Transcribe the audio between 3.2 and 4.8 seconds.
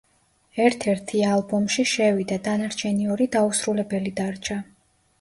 დაუსრულებელი დარჩა.